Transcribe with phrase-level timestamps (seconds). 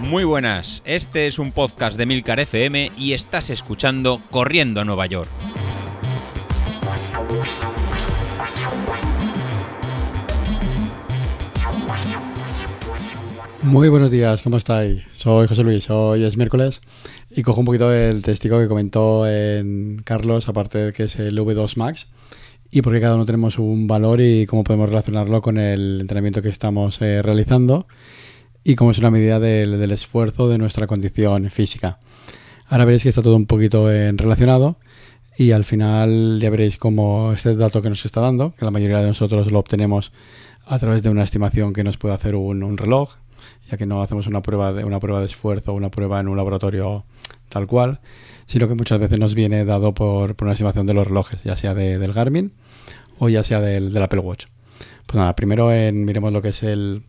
[0.00, 5.04] Muy buenas, este es un podcast de Milcar FM y estás escuchando Corriendo a Nueva
[5.06, 5.28] York.
[13.62, 15.02] Muy buenos días, ¿cómo estáis?
[15.12, 16.80] Soy José Luis, hoy es miércoles
[17.30, 21.38] y cojo un poquito el testigo que comentó en Carlos, aparte de que es el
[21.38, 22.06] V2 Max,
[22.70, 26.50] y porque cada uno tenemos un valor y cómo podemos relacionarlo con el entrenamiento que
[26.50, 27.86] estamos eh, realizando
[28.64, 31.98] y cómo es una medida del, esfuerzo de nuestra condición física.
[32.66, 34.76] Ahora veréis que está todo un poquito en relacionado
[35.38, 39.00] y al final ya veréis cómo este dato que nos está dando, que la mayoría
[39.00, 40.12] de nosotros lo obtenemos
[40.66, 43.14] a través de una estimación que nos puede hacer un, reloj,
[43.70, 46.36] ya que no hacemos una prueba de una prueba de esfuerzo, una prueba en un
[46.36, 47.06] laboratorio
[47.48, 48.00] tal cual,
[48.48, 51.74] sino que muchas veces nos viene dado por, una estimación de los relojes, ya sea
[51.74, 52.52] del Garmin
[53.18, 54.46] o ya sea del, Apple Watch.
[55.06, 57.02] Pues nada, primero en, miremos lo que es el,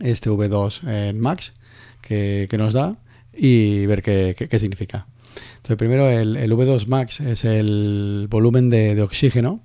[0.00, 1.52] este V2 Max
[2.00, 2.96] que, nos da
[3.32, 5.06] y ver qué, significa.
[5.56, 9.62] Entonces, primero el, V2 Max es el volumen de, oxígeno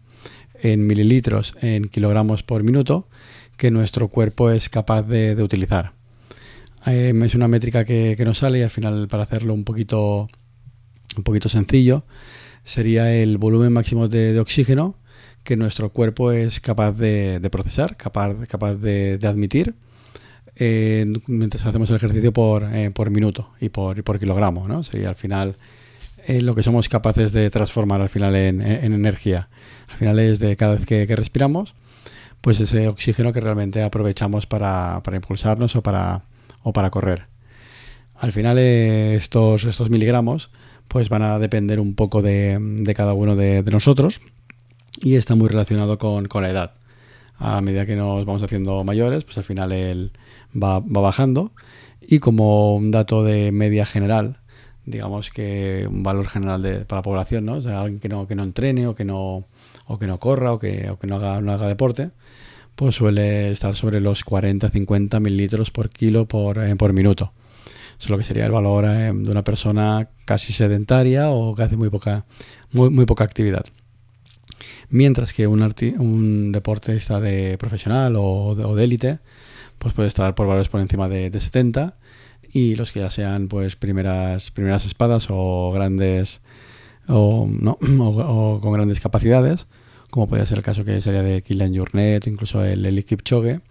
[0.62, 3.08] en mililitros en kilogramos por minuto
[3.56, 5.94] que nuestro cuerpo es capaz de, utilizar.
[6.86, 10.30] Em, es una métrica que, nos sale y al final para hacerlo un poquito,
[11.20, 12.04] un poquito sencillo
[12.64, 14.96] sería el volumen máximo de, oxígeno
[15.44, 18.34] que nuestro cuerpo es capaz de, procesar, capaz,
[18.76, 19.76] de admitir
[20.62, 24.84] eh, mientras hacemos el ejercicio por, eh, por minuto y por, por kilogramo, ¿no?
[24.84, 25.56] Sería al final
[26.28, 29.48] eh, lo que somos capaces de transformar al final en, energía.
[29.88, 31.76] Al final es de cada vez que, respiramos,
[32.42, 36.24] pues ese oxígeno que realmente aprovechamos para, impulsarnos o para,
[36.62, 37.28] o para correr.
[38.16, 40.52] Al final estos, estos miligramos
[40.90, 42.60] pues van a depender un poco de,
[42.96, 44.20] cada uno de, nosotros
[45.02, 46.72] y está muy relacionado con, con la edad.
[47.38, 50.12] A medida que nos vamos haciendo mayores, pues al final el,
[50.52, 51.52] va, bajando
[52.02, 54.38] y como un dato de media general,
[54.86, 57.54] digamos que un valor general de, para la población, ¿no?
[57.54, 59.46] O sea, alguien que no, que no entrene o que no,
[59.86, 62.10] o que no corra o que, o que no, haga, no haga deporte,
[62.76, 67.32] pues suele estar sobre los 40-50 mililitros por kilo por, eh, por minuto.
[68.00, 71.76] Es lo que sería el valor eh, de una persona casi sedentaria o que hace
[71.76, 72.26] muy poca,
[72.72, 73.66] muy, muy poca actividad.
[74.90, 75.62] Mientras que un,
[76.00, 79.20] un deportista de profesional o de élite,
[79.80, 81.98] pues puede estar por valores por encima de, 70
[82.52, 86.42] y los que ya sean pues primeras primeras espadas o grandes
[87.08, 89.68] o, no, o, con grandes capacidades
[90.12, 93.62] como puede ser el caso que sería de Kylian Jornet o incluso el, el Choge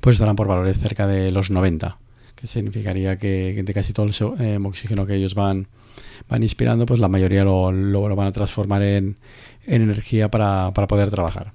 [0.00, 1.98] pues estarán por valores cerca de los 90
[2.46, 5.68] significaría que de casi todo el eh, oxígeno que ellos van
[6.28, 9.18] van inspirando pues la mayoría lo, lo, van a transformar en,
[9.66, 11.52] en energía para, para poder trabajar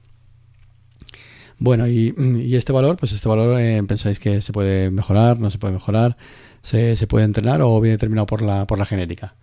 [1.59, 2.13] bueno, y,
[2.55, 6.17] este valor, pues este valor eh, pensáis que se puede mejorar, no se puede mejorar,
[6.61, 9.35] se, puede entrenar o viene determinado por la, por la genética.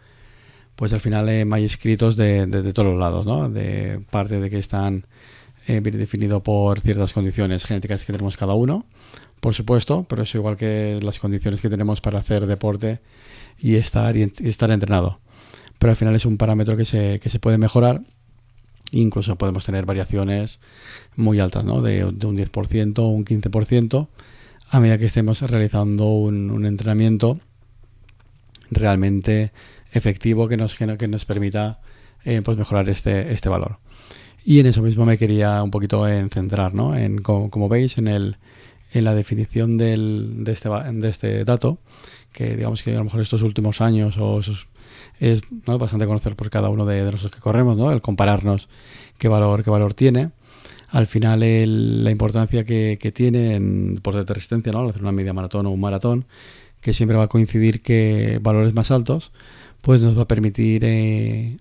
[0.76, 3.48] Pues al final eh, hay escritos de, todos los lados, ¿no?
[3.50, 5.06] De parte de que están
[5.66, 8.86] bien definido por ciertas condiciones genéticas que tenemos cada uno,
[9.44, 13.00] por supuesto, pero es igual que las condiciones que tenemos para hacer deporte
[13.58, 15.20] y estar, y estar entrenado.
[15.78, 18.00] Pero al final es un parámetro que se, que se puede mejorar
[18.90, 20.60] Incluso podemos tener variaciones
[21.14, 21.82] muy altas, ¿no?
[21.82, 24.08] de, un 10% o un 15%,
[24.70, 27.38] a medida que estemos realizando un, entrenamiento
[28.70, 29.52] realmente
[29.92, 31.80] efectivo que nos, que nos permita
[32.24, 33.76] eh, pues mejorar este, este valor.
[34.42, 36.96] Y en eso mismo me quería un poquito en centrar, ¿no?
[36.96, 38.36] En, como, veis, en, el,
[38.94, 41.78] en la definición del, de, este, de este dato,
[42.32, 44.68] que digamos que a lo mejor estos últimos años o esos
[45.20, 47.92] es bastante conocer por cada uno de, los que corremos, ¿no?
[47.92, 48.68] el compararnos
[49.18, 50.30] qué valor, qué valor tiene.
[50.88, 51.40] Al final
[52.04, 54.80] la importancia que, tiene en deporte de resistencia, ¿no?
[54.80, 56.26] al hacer una media maratón o un maratón,
[56.80, 59.32] que siempre va a coincidir que valores más altos,
[59.80, 61.56] pues nos va a permitir eh,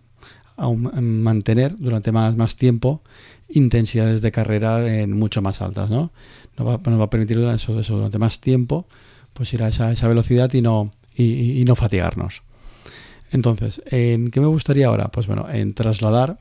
[0.58, 3.02] mantener durante más, más tiempo
[3.50, 6.12] intensidades de carrera en mucho más altas, ¿no?
[6.58, 8.88] Nos va, a permitir durante, eso, durante más tiempo
[9.34, 12.44] pues ir a esa, velocidad y no, y no fatigarnos.
[13.32, 15.08] Entonces, ¿en qué me gustaría ahora?
[15.08, 16.40] Pues bueno, en trasladar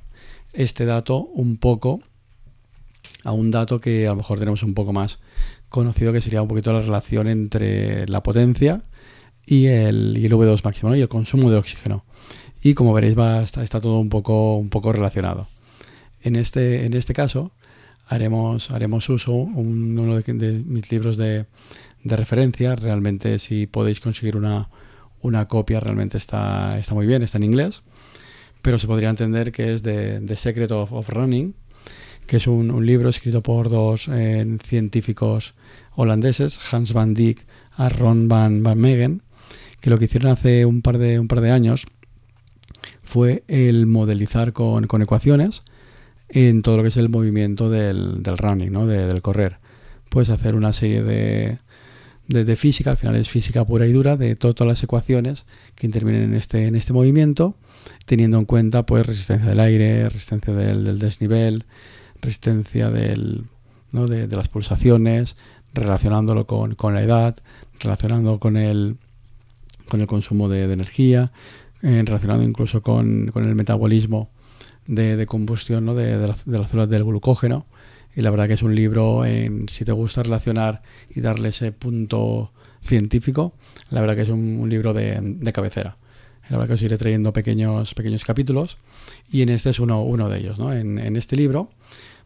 [0.53, 2.03] este dato un poco
[3.25, 5.19] a un dato que a lo mejor tenemos un poco más
[5.71, 8.83] conocido, que sería un poquito la relación entre la potencia
[9.47, 12.05] y el, V2 máximo y el consumo de oxígeno.
[12.63, 15.47] Y como veréis, va, está, todo un poco, un poco relacionado.
[16.23, 17.53] En este, en este caso,
[18.15, 21.47] haremos, haremos uso, uno de, mis libros de,
[22.05, 24.69] de referencia, realmente si podéis conseguir una,
[25.23, 27.83] una copia realmente está, está muy bien, está en inglés,
[28.61, 31.55] pero se podría entender que es de The Secret of, Running,
[32.27, 35.55] que es un, libro escrito por dos eh, científicos
[35.95, 37.41] holandeses, Hans van Dijk
[37.79, 39.23] y Ron van, van Megen,
[39.81, 41.87] que lo que hicieron hace un par de, un par de años
[43.03, 45.63] fue el modelizar con, ecuaciones
[46.33, 48.87] en todo lo que es el movimiento del, running, ¿no?
[48.87, 49.59] del correr.
[50.09, 51.59] Puedes hacer una serie de,
[52.27, 55.45] de, física, al final es física pura y dura, de todas las ecuaciones
[55.75, 57.55] que intervienen en este, en este movimiento,
[58.07, 61.65] teniendo en cuenta pues resistencia del aire, resistencia del, desnivel,
[62.23, 63.45] resistencia del,
[63.91, 64.07] ¿no?
[64.07, 65.37] de, las pulsaciones,
[65.75, 67.37] relacionándolo con, la edad,
[67.79, 68.97] relacionando con el,
[69.89, 71.33] con el consumo de, energía,
[71.83, 74.31] eh, relacionado incluso con, el metabolismo
[74.87, 75.95] de, combustión ¿no?
[75.95, 77.67] de, las células del glucógeno
[78.15, 80.83] y la verdad que es un libro, en, si te gusta relacionar
[81.15, 82.53] y darle ese punto
[82.85, 83.55] científico,
[83.91, 85.97] la verdad que es un, libro de, cabecera.
[86.51, 88.77] La verdad que os iré trayendo pequeños, pequeños capítulos
[89.31, 90.59] y en este es uno, uno de ellos.
[90.59, 90.73] ¿no?
[90.73, 91.71] En, este libro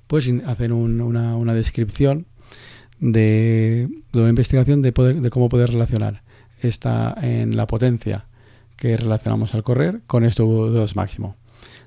[0.06, 2.26] pues hacen una, una, descripción
[2.98, 6.22] de, de, una investigación de, poder, de cómo poder relacionar
[6.62, 8.26] esta en la potencia
[8.76, 11.36] que relacionamos al correr con esto 2 máximo.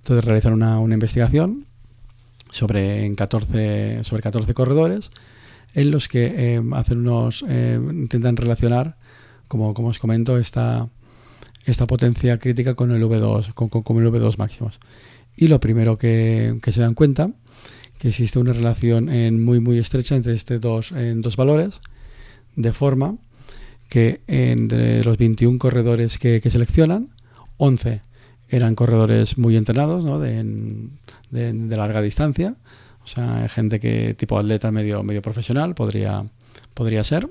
[0.09, 1.67] Entonces realizan una, una investigación
[2.49, 5.11] sobre, en 14, sobre 14 corredores
[5.75, 8.97] en los que eh, hacen unos, eh, intentan relacionar,
[9.47, 10.89] como, como os comento, esta,
[11.65, 14.79] esta potencia crítica con el V2, con, con, el V2 máximos.
[15.37, 17.29] Y lo primero que, que, se dan cuenta
[17.99, 21.81] que existe una relación en muy muy estrecha entre estos dos, dos valores,
[22.55, 23.15] de forma
[23.89, 27.09] que entre los 21 corredores que, que seleccionan,
[27.57, 28.08] 11
[28.49, 30.19] eran corredores muy entrenados, ¿no?
[30.19, 30.43] de,
[31.29, 32.55] de, larga distancia,
[33.03, 36.25] o sea, gente que tipo atleta medio, medio profesional podría,
[36.73, 37.29] podría ser.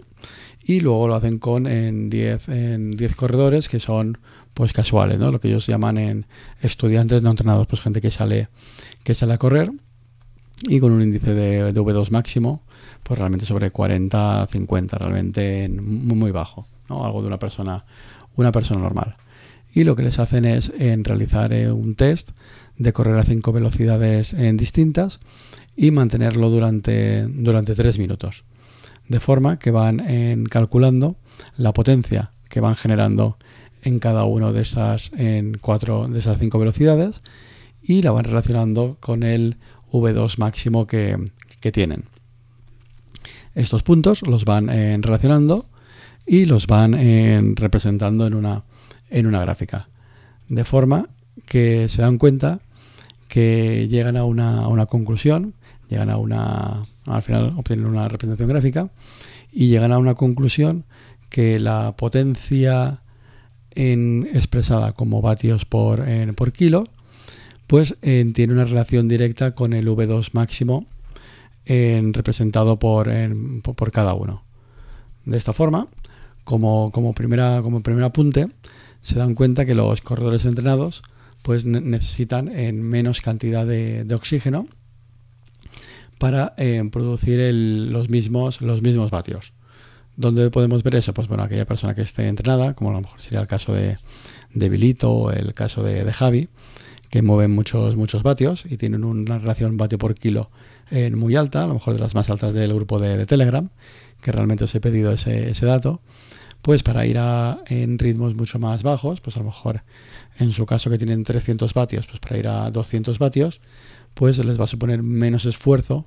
[0.63, 4.19] Y luego lo hacen con en 10 en diez corredores que son
[4.55, 5.33] pues casuales, ¿no?
[5.33, 6.27] Lo que ellos llaman en
[6.61, 8.49] estudiantes no entrenados, pues gente que sale,
[9.03, 9.71] que sale a correr
[10.69, 12.63] y con un índice de, de V2 máximo,
[13.03, 17.05] pues realmente sobre 40, 50, realmente muy, muy bajo, ¿no?
[17.05, 17.85] Algo de una persona,
[18.37, 19.17] una persona normal
[19.79, 22.31] y lo que les hacen es en realizar eh, un test
[22.77, 25.21] de correr a cinco velocidades en distintas
[25.77, 28.45] y mantenerlo durante, durante tres minutos.
[29.07, 30.03] De forma que van
[30.51, 31.17] calculando
[31.57, 33.37] la potencia que van generando
[33.83, 37.21] en cada una de esas, en cuatro, de esas cinco velocidades
[37.81, 39.59] y la van relacionando con el
[39.93, 41.19] V2 máximo que,
[41.73, 42.05] tienen.
[43.55, 45.67] Estos puntos los van en relacionando
[46.27, 48.65] y los van en representando en una
[49.11, 49.89] en una gráfica.
[50.49, 51.09] De forma
[51.47, 52.61] que se dan cuenta
[53.29, 55.55] que llegan a una, conclusión,
[55.89, 58.91] llegan a una, al final obtienen una representación gráfica
[59.53, 60.85] y llegan a una conclusión
[61.29, 63.03] que la potencia
[63.75, 66.85] en, expresada como vatios por, por kilo,
[67.67, 70.87] pues tiene una relación directa con el V2 máximo
[71.67, 73.11] en, representado por,
[73.63, 74.43] por, cada uno.
[75.27, 75.87] De esta forma,
[76.45, 78.49] como, como, primera, como primer apunte,
[79.03, 81.03] se dan cuenta que los corredores entrenados
[81.43, 84.67] pues necesitan en menos cantidad de, oxígeno
[86.19, 89.53] para eh, producir los, mismos, los mismos vatios.
[90.17, 91.15] ¿Dónde podemos ver eso?
[91.15, 93.99] Pues bueno, aquella persona que esté entrenada, como a lo mejor sería el caso de,
[94.53, 96.49] de Bilito el caso de, Javi,
[97.09, 100.51] que mueven muchos, muchos vatios y tienen una relación vatio por kilo
[100.91, 103.71] eh, muy alta, a lo mejor de las más altas del grupo de, Telegram,
[104.21, 106.01] que realmente os he pedido ese, ese dato
[106.63, 109.83] pues para ir a, en ritmos mucho más bajos, pues a lo mejor
[110.39, 113.61] en su caso que tienen 300 vatios, pues para ir a 200 vatios,
[114.15, 116.07] pues les va a suponer menos esfuerzo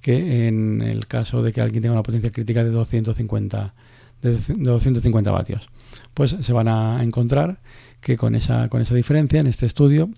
[0.00, 3.74] que en el caso de que alguien tenga una potencia crítica de 250,
[4.22, 5.68] de 250 vatios.
[6.14, 7.60] Pues se van a encontrar
[8.00, 10.10] que con esa, con esa diferencia en este estudio,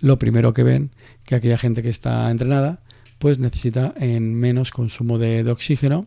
[0.00, 0.90] lo primero que ven
[1.24, 2.80] que aquella gente que está entrenada,
[3.18, 6.06] pues necesita en menos consumo de, de oxígeno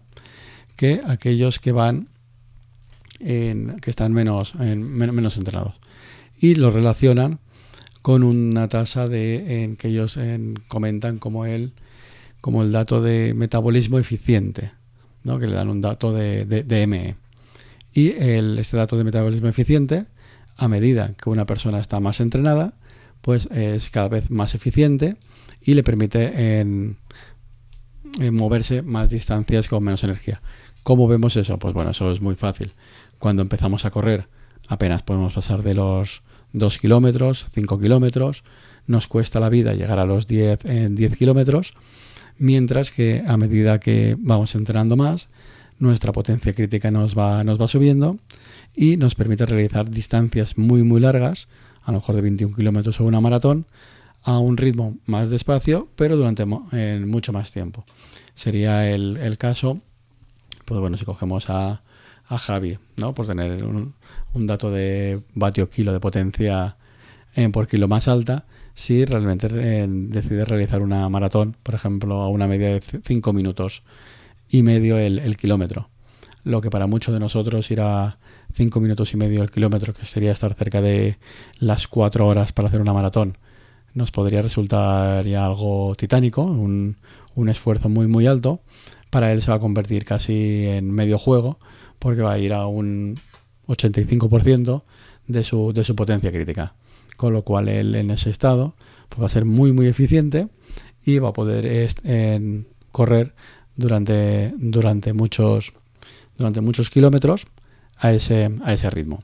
[0.75, 2.09] que aquellos que van
[3.19, 5.75] que están menos, menos entrenados.
[6.39, 7.39] Y lo relacionan
[8.07, 10.17] con una tasa de, en que ellos
[10.69, 11.73] comentan como el,
[12.39, 14.71] como el dato de metabolismo eficiente,
[15.25, 15.39] ¿no?
[15.39, 17.15] que le dan un dato de, de, ME.
[17.93, 20.05] Y el, este dato de metabolismo eficiente,
[20.55, 22.75] a medida que una persona está más entrenada,
[23.21, 25.17] pues es cada vez más eficiente
[25.61, 26.95] y le permite en
[28.31, 30.41] moverse más distancias con menos energía.
[30.83, 31.59] ¿Cómo vemos eso?
[31.59, 32.71] Pues bueno, eso es muy fácil
[33.19, 34.27] cuando empezamos a correr
[34.67, 38.43] apenas podemos pasar de los 2 kilómetros, 5 kilómetros,
[38.85, 40.59] nos cuesta la vida llegar a los 10,
[40.91, 41.73] 10 kilómetros,
[42.37, 45.27] mientras que a medida que vamos entrenando más,
[45.79, 48.17] nuestra potencia crítica nos va, nos va subiendo
[48.75, 51.47] y nos permite realizar distancias muy muy largas,
[51.83, 53.65] a lo mejor de 21 kilómetros o una maratón,
[54.23, 57.85] a un ritmo más despacio, pero durante mucho más tiempo.
[58.35, 59.79] Sería el, caso,
[60.65, 61.81] pues bueno, si cogemos a,
[62.29, 63.13] a Javi, ¿no?
[63.13, 63.93] Por tener un,
[64.33, 66.77] dato de vatio kilo de potencia
[67.35, 72.47] en por kilo más alta, si realmente eh, realizar una maratón, por ejemplo, a una
[72.47, 73.83] media de 5 minutos
[74.49, 75.89] y medio el, kilómetro.
[76.43, 78.17] Lo que para muchos de nosotros irá
[78.53, 81.17] 5 minutos y medio el kilómetro, que sería estar cerca de
[81.59, 83.37] las 4 horas para hacer una maratón,
[83.93, 86.97] nos podría resultar ya algo titánico, un,
[87.47, 88.61] esfuerzo muy muy alto.
[89.09, 91.59] Para él se va a convertir casi en medio juego
[92.07, 93.15] porque va a ir a un
[93.67, 94.83] 85%
[95.27, 96.73] de su, de su potencia crítica.
[97.17, 98.75] Con lo cual él en ese estado
[99.09, 100.47] pues va a ser muy muy eficiente
[101.03, 101.89] y va a poder
[102.93, 103.33] correr
[103.75, 105.73] durante, durante, muchos,
[106.37, 107.45] durante muchos kilómetros
[107.97, 109.21] a ese, a ese ritmo.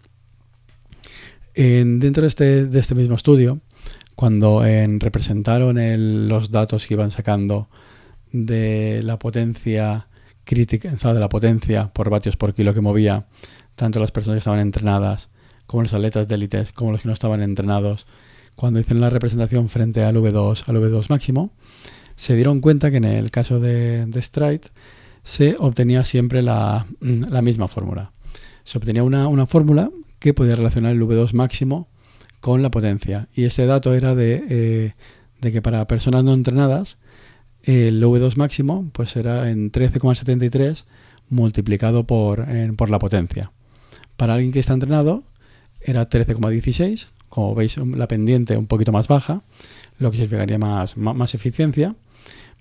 [1.55, 3.61] dentro de este, de este mismo estudio
[4.13, 5.77] cuando en, representaron
[6.27, 7.69] los datos que iban sacando
[8.33, 10.07] de la potencia
[10.43, 13.25] crítica, de la potencia por vatios por kilo que movía
[13.75, 15.29] tanto las personas que estaban entrenadas
[15.65, 18.05] como los atletas de élite, como los que no estaban entrenados,
[18.55, 21.51] cuando hicieron la representación frente al V2, al V2 máximo,
[22.15, 24.61] se dieron cuenta que en el caso de, de Stride
[25.23, 28.11] se obtenía siempre la, misma fórmula.
[28.63, 31.87] Se obtenía una, una fórmula que podía relacionar el V2 máximo
[32.39, 33.29] con la potencia.
[33.33, 34.93] Y ese dato era de, eh,
[35.41, 36.97] de que para personas no entrenadas
[37.63, 40.83] el V2 máximo pues era en 13,73
[41.29, 43.51] multiplicado por, por la potencia.
[44.17, 45.23] Para alguien que está entrenado
[45.81, 49.41] era 13,16, como veis la pendiente un poquito más baja,
[49.97, 51.95] lo que significaría más, más, eficiencia,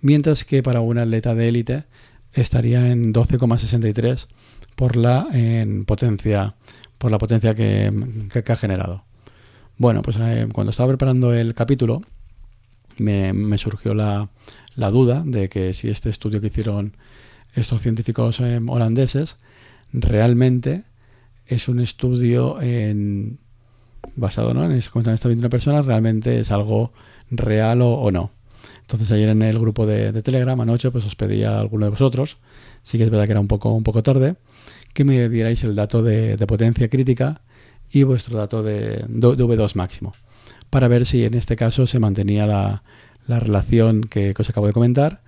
[0.00, 1.84] mientras que para un atleta de élite
[2.32, 4.26] estaría en 12,63
[4.74, 6.54] por la en potencia
[6.98, 7.92] por la potencia que
[8.48, 9.04] ha generado.
[9.82, 12.02] Bueno, pues eh, cuando estaba preparando el capítulo
[12.98, 14.28] me, surgió la,
[14.76, 16.96] duda de que si este estudio que hicieron
[17.54, 19.36] estos científicos eh, holandeses
[19.92, 20.84] realmente
[21.46, 23.38] es un estudio en,
[24.16, 24.64] basado ¿no?
[24.64, 26.92] en esta está viendo una persona, realmente es algo
[27.30, 28.30] real o, no.
[28.82, 32.38] Entonces ayer en el grupo de, Telegram anoche pues os pedí a alguno de vosotros,
[32.82, 34.36] sí que es verdad que era un poco, un poco tarde,
[34.92, 37.42] que me dierais el dato de, de potencia crítica
[37.92, 40.14] y vuestro dato de, V2 máximo,
[40.72, 42.82] para ver si en este caso se mantenía la,
[43.28, 45.20] relación que, os acabo de comentar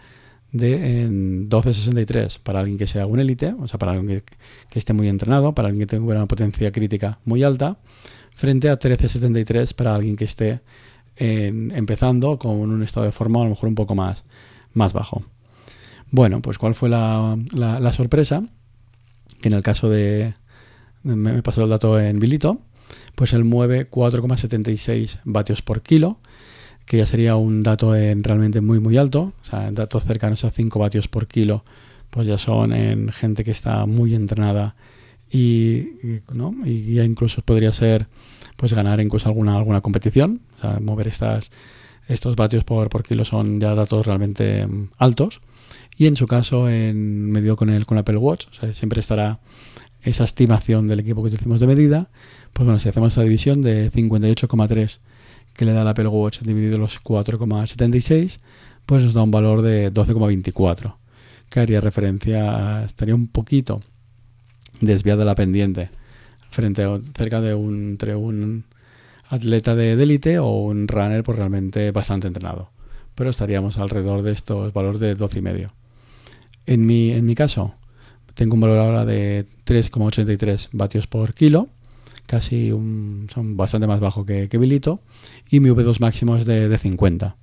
[0.52, 4.22] de en 12.63 para alguien que sea un élite, o sea, para alguien
[4.70, 7.76] que, esté muy entrenado, para alguien que tenga una potencia crítica muy alta,
[8.34, 10.60] frente a 13.73 para alguien que esté
[11.16, 14.24] empezando con un estado de forma a lo mejor un poco más,
[14.72, 15.24] más bajo.
[16.10, 18.44] Bueno, pues cuál fue la, la sorpresa,
[19.42, 20.32] que en el caso de,
[21.02, 22.62] me pasó el dato en Bilito,
[23.14, 26.18] pues él mueve 4,76 vatios por kilo,
[26.86, 30.50] que ya sería un dato en realmente muy muy alto, o sea, datos cercanos a
[30.50, 31.64] 5 vatios por kilo,
[32.10, 34.76] pues ya son en gente que está muy entrenada
[35.30, 35.88] y,
[36.32, 36.54] ¿no?
[36.64, 38.06] y ya incluso podría ser
[38.56, 41.50] pues ganar incluso alguna alguna competición, o sea, mover estas
[42.08, 45.40] estos vatios por, por kilo son ya datos realmente mm, altos.
[45.96, 49.38] Y en su caso en medio con el con Apple Watch, o sea, siempre estará
[50.04, 52.08] esa estimación del equipo que utilizamos de medida,
[52.52, 55.00] pues bueno, si hacemos esa división de 58,3
[55.54, 58.40] que le da la Apple Watch dividido los 4,76,
[58.86, 60.96] pues nos da un valor de 12,24,
[61.48, 63.82] que haría referencia, estaría un poquito
[64.80, 65.90] desviada la pendiente
[66.50, 68.64] frente a cerca de un, entre un
[69.28, 72.70] atleta de élite o un runner pues realmente bastante entrenado.
[73.14, 75.70] Pero estaríamos alrededor de estos valores de 12,5.
[76.66, 77.74] En mi, en mi caso,
[78.34, 81.68] tengo un valor ahora de 3,83 vatios por kilo,
[82.26, 85.00] casi un, son bastante más bajo que, que Bilito,
[85.50, 87.36] y mi V2 máximo es de, 50.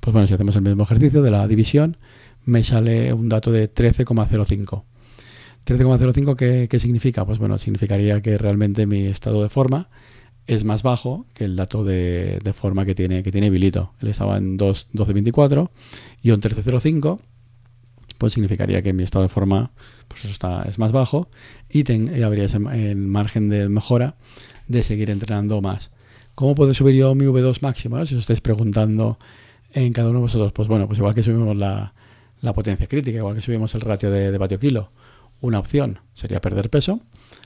[0.00, 1.96] Pues bueno, si hacemos el mismo ejercicio de la división,
[2.44, 4.84] me sale un dato de 13,05.
[5.66, 7.26] 13,05 ¿qué, ¿qué, significa?
[7.26, 9.90] Pues bueno, significaría que realmente mi estado de forma
[10.46, 13.92] es más bajo que el dato de, de forma que tiene, que tiene Bilito.
[14.00, 15.68] Él estaba en 12,24
[16.22, 17.18] y un 13,05
[18.16, 19.70] pues significaría que mi estado de forma
[20.08, 21.28] pues está, es más bajo
[21.70, 21.80] y,
[22.22, 24.16] habría ese margen de mejora
[24.66, 25.90] de seguir entrenando más.
[26.34, 28.04] ¿Cómo puedo subir yo mi V2 máximo?
[28.06, 29.18] Si os estáis preguntando
[29.72, 31.92] en cada uno de vosotros, pues bueno, pues igual que subimos la,
[32.54, 34.92] potencia crítica, igual que subimos el ratio de, de vatio kilo,
[35.40, 37.00] una opción sería perder peso.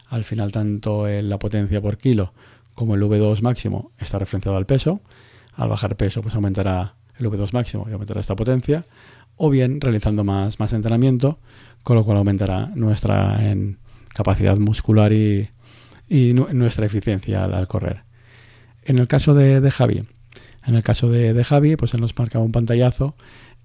[0.09, 2.33] Al final, tanto la potencia por kilo
[2.75, 5.01] como el V2 máximo está referenciado al peso.
[5.55, 8.87] Al bajar peso, pues aumentará el V2 máximo y aumentará esta potencia
[9.37, 11.39] o bien realizando más, más entrenamiento,
[11.83, 13.79] con lo cual aumentará nuestra en
[14.15, 15.49] capacidad muscular y,
[16.09, 18.03] nuestra eficiencia al, correr.
[18.85, 20.05] En el caso de, Javi,
[20.67, 23.17] En el caso de, Javi, pues él nos marcaba un pantallazo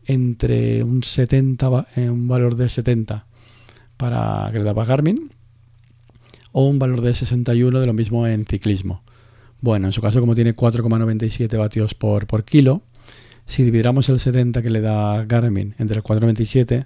[0.05, 3.25] entre un 70, eh, un valor de 70
[3.97, 5.31] para que le daba Garmin
[6.53, 9.03] o un valor de 61 de lo mismo en ciclismo.
[9.59, 12.83] Bueno, en su caso como tiene 4,97 vatios por, por kilo,
[13.45, 16.85] si dividiéramos el 70 que le da Garmin entre el 4,97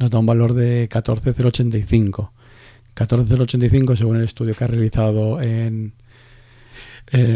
[0.00, 2.32] nos da un valor de 14,085.
[2.94, 5.92] 14,085 según el estudio que ha realizado en,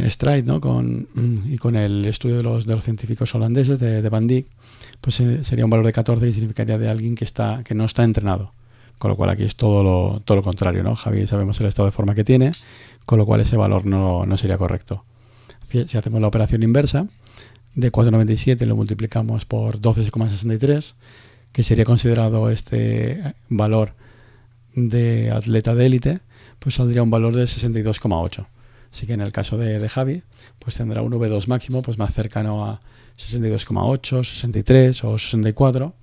[0.08, 0.60] Stride, ¿no?
[0.60, 4.46] Mm, y con el estudio de los, de los científicos holandeses de, de Van Dijk,
[5.00, 7.84] pues eh, sería un valor de 14 y significaría de alguien que, está, que no
[7.84, 8.52] está entrenado.
[8.98, 10.94] Con lo cual aquí es todo lo, todo lo contrario, ¿no?
[10.94, 12.52] Javi sabemos el estado de forma que tiene,
[13.04, 15.04] con lo cual ese valor no, no sería correcto.
[15.70, 17.08] Si, hacemos la operación inversa,
[17.74, 20.94] de 4,97 lo multiplicamos por 12,63,
[21.54, 23.94] que sería considerado este valor
[24.74, 26.20] de atleta de élite,
[26.58, 28.44] pues saldría un valor de 62,8.
[28.92, 30.24] Así que en el caso de, Javi,
[30.58, 32.80] pues tendrá un V2 máximo pues más cercano a
[33.18, 35.94] 62,8, 63 o 64,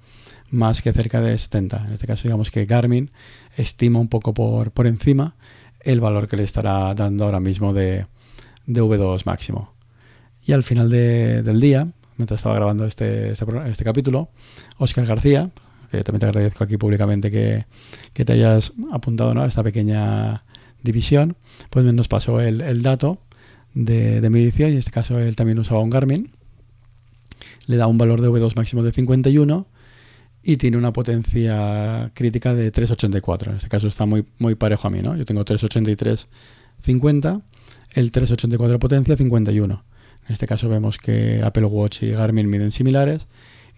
[0.51, 1.85] más que cerca de 70.
[1.85, 3.11] En este caso, digamos que Garmin
[3.57, 5.35] estima un poco por, por encima
[5.81, 8.05] el valor que le estará dando ahora mismo de,
[8.67, 9.73] V2 máximo.
[10.47, 11.89] Y al final del día,
[12.21, 14.29] mientras estaba grabando este, este, este, capítulo,
[14.77, 15.49] Oscar García,
[15.89, 17.65] que también te agradezco aquí públicamente que,
[18.13, 20.43] te hayas apuntado a esta pequeña
[20.83, 21.35] división,
[21.71, 23.19] pues nos pasó el, dato
[23.73, 26.31] de, medición, y en este caso él también usaba un Garmin,
[27.65, 29.67] le da un valor de V2 máximo de 51
[30.43, 33.51] y tiene una potencia crítica de 384.
[33.51, 35.15] En este caso está muy, muy parejo a mí, ¿no?
[35.15, 36.27] Yo tengo 383
[36.83, 37.41] 50,
[37.93, 39.90] el 384 potencia 51.
[40.27, 43.27] En este caso vemos que Apple Watch y Garmin miden similares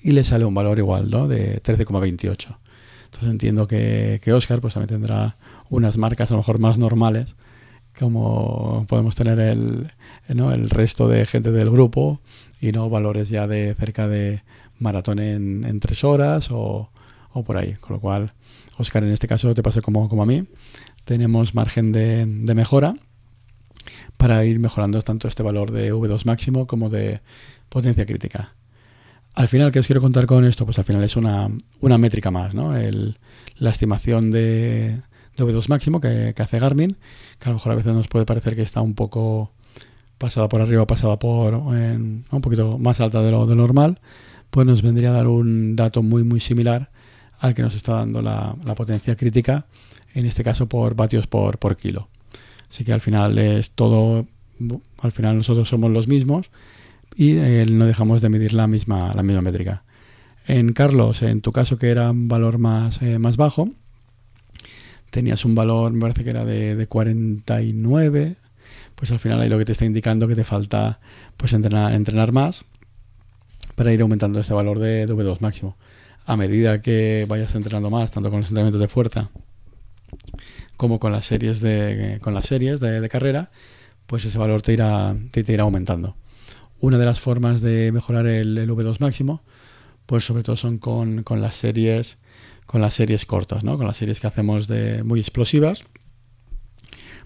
[0.02, 1.28] y le sale un valor igual, ¿no?
[1.28, 2.58] De 13,28.
[3.06, 5.38] Entonces entiendo que, Oscar pues también tendrá
[5.70, 7.36] unas marcas a lo mejor más normales,
[7.98, 9.92] como podemos tener el,
[10.28, 12.20] el resto de gente del grupo,
[12.64, 14.42] y no valores ya de cerca de
[14.80, 16.90] maratón en, tres horas o,
[17.46, 17.74] por ahí.
[17.74, 18.34] Con lo cual,
[18.78, 20.46] Oscar, en este caso te pasa como, como a mí.
[21.04, 22.96] Tenemos margen de, mejora
[24.18, 27.22] para ir mejorando tanto este valor de V2 máximo como de
[27.70, 28.54] potencia crítica.
[29.34, 30.66] Al final, ¿qué os quiero contar con esto?
[30.66, 31.50] Pues al final es una,
[31.80, 32.74] una métrica más, ¿no?
[33.58, 35.02] La estimación de,
[35.38, 36.98] de V2 máximo que, hace Garmin,
[37.40, 39.52] que a lo mejor a veces nos puede parecer que está un poco
[40.18, 44.00] pasada por arriba, pasada por un poquito más alta de lo, de normal,
[44.52, 46.92] pues nos vendría a dar un dato muy muy similar
[47.40, 49.66] al que nos está dando la, potencia crítica,
[50.14, 52.10] en este caso por vatios por kilo.
[52.74, 54.26] Así que al final es todo,
[54.98, 56.50] al final nosotros somos los mismos
[57.16, 59.84] y eh, no dejamos de medir la misma, la misma métrica.
[60.48, 63.70] En Carlos, en tu caso que era un valor más, eh, más bajo,
[65.12, 68.38] tenías un valor, me parece que era de, 49,
[68.96, 71.00] pues al final ahí lo que te está indicando que te falta
[71.38, 72.66] pues entrenar, entrenar más
[73.76, 75.78] para ir aumentando ese valor de, V2 máximo.
[76.26, 79.30] A medida que vayas entrenando más, tanto con los entrenamientos de fuerza
[80.78, 83.52] como con las series de, con las series de, carrera,
[84.08, 86.16] pues ese valor te irá, te, irá aumentando.
[86.80, 89.42] Una de las formas de mejorar el, V2 máximo,
[90.06, 92.18] pues sobre todo son con, con las series
[92.66, 93.78] con las series cortas, ¿no?
[93.78, 95.84] con las series que hacemos de muy explosivas,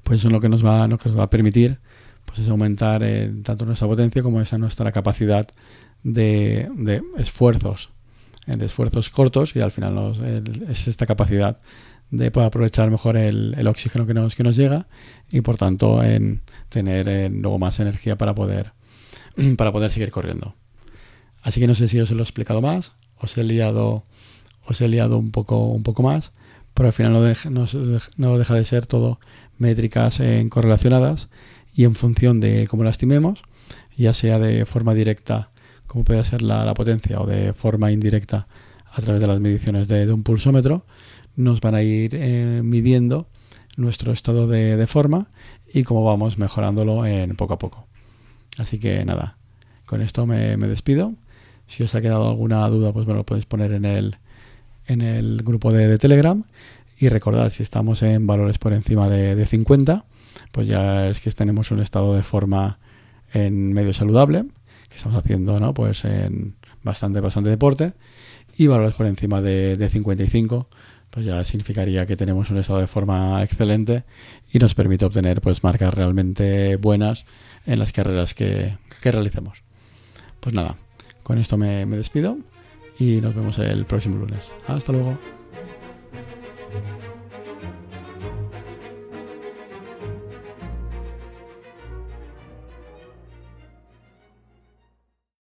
[0.04, 1.80] pues eso es lo que nos va, nos va a permitir
[2.26, 3.02] pues es aumentar
[3.43, 5.47] tanto nuestra potencia como esa nuestra capacidad
[6.04, 6.69] de,
[7.17, 7.91] esfuerzos,
[8.45, 10.13] de esfuerzos cortos y al final
[10.69, 11.58] es esta capacidad
[12.10, 14.88] de poder aprovechar mejor el, oxígeno que nos, que nos llega
[15.30, 18.72] y por tanto en tener luego más energía para poder,
[19.58, 20.56] para poder seguir corriendo.
[21.41, 24.04] Así que no sé si os lo he explicado más, os he liado
[24.67, 26.32] os he liado un poco, un poco más,
[26.74, 29.20] pero al final no, deja, no, deja de ser todo
[29.58, 31.30] métricas en correlacionadas
[31.74, 33.41] y en función de cómo la estimemos,
[33.96, 35.50] ya sea de forma directa,
[35.88, 38.48] como puede ser la, potencia, o de forma indirecta
[38.91, 40.86] a través de las mediciones de, un pulsómetro,
[41.38, 43.30] nos van a ir eh, midiendo
[43.78, 45.28] nuestro estado de, forma
[45.73, 47.88] y cómo vamos mejorándolo en poco a poco.
[48.58, 49.38] Así que nada,
[49.86, 51.13] con esto me, despido.
[51.67, 54.17] Si os ha quedado alguna duda, pues me lo podéis poner en el,
[54.88, 56.43] en el grupo de, Telegram.
[57.00, 60.06] Y recordad, si estamos en valores por encima de, 50,
[60.52, 62.80] pues ya es que tenemos un estado de forma
[63.34, 64.45] en medio saludable,
[64.89, 65.76] que estamos haciendo, ¿no?
[65.76, 67.93] Pues en bastante, bastante deporte.
[68.58, 70.67] Y valores por encima de, 55,
[71.10, 74.04] pues ya significaría que tenemos un estado de forma excelente
[74.52, 77.26] y nos permite obtener pues marcas realmente buenas
[77.65, 79.63] en las carreras que, que realicemos.
[80.39, 80.78] Pues nada,
[81.24, 82.38] con esto me, me despido
[83.00, 84.54] y nos vemos el próximo lunes.
[84.67, 85.37] Hasta luego.